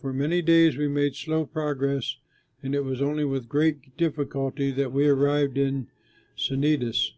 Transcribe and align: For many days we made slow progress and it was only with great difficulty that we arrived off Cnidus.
For 0.00 0.12
many 0.12 0.42
days 0.42 0.76
we 0.76 0.86
made 0.86 1.16
slow 1.16 1.44
progress 1.44 2.18
and 2.62 2.72
it 2.72 2.84
was 2.84 3.02
only 3.02 3.24
with 3.24 3.48
great 3.48 3.96
difficulty 3.96 4.70
that 4.70 4.92
we 4.92 5.08
arrived 5.08 5.58
off 5.58 5.86
Cnidus. 6.38 7.14